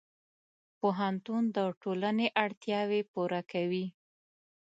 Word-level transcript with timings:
پوهنتون 0.79 1.43
د 1.55 1.57
ټولنې 1.81 2.27
اړتیاوې 2.43 3.01
پوره 3.13 3.41
کوي. 3.51 3.85